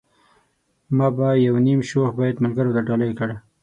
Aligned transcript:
ما 0.97 1.07
به 1.17 1.27
يو 1.45 1.55
نيم 1.65 1.79
شوخ 1.89 2.09
بيت 2.19 2.35
ملګرو 2.43 2.75
ته 2.75 2.81
ډالۍ 2.87 3.11
کړ. 3.19 3.29